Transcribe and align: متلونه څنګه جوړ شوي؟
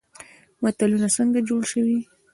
متلونه 0.61 1.07
څنګه 1.17 1.39
جوړ 1.49 1.61
شوي؟ 1.71 1.99